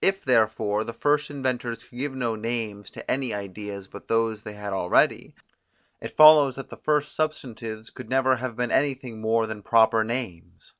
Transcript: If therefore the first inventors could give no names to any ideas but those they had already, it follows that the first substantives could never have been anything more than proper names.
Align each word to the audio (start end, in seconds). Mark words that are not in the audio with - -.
If 0.00 0.24
therefore 0.24 0.84
the 0.84 0.94
first 0.94 1.28
inventors 1.28 1.84
could 1.84 1.98
give 1.98 2.14
no 2.14 2.34
names 2.34 2.88
to 2.92 3.10
any 3.10 3.34
ideas 3.34 3.88
but 3.88 4.08
those 4.08 4.42
they 4.42 4.54
had 4.54 4.72
already, 4.72 5.34
it 6.00 6.16
follows 6.16 6.56
that 6.56 6.70
the 6.70 6.78
first 6.78 7.14
substantives 7.14 7.90
could 7.90 8.08
never 8.08 8.36
have 8.36 8.56
been 8.56 8.70
anything 8.72 9.20
more 9.20 9.46
than 9.46 9.62
proper 9.62 10.02
names. 10.02 10.72